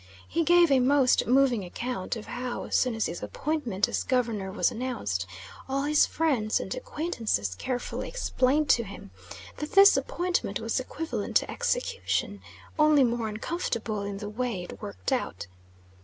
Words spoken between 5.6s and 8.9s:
all his friends and acquaintances carefully explained to